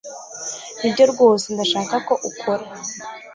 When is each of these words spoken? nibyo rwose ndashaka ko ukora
nibyo 0.79 1.03
rwose 1.11 1.45
ndashaka 1.53 1.93
ko 2.07 2.13
ukora 2.29 2.63